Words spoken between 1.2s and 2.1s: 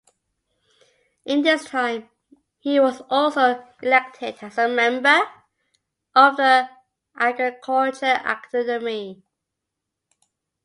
In this time,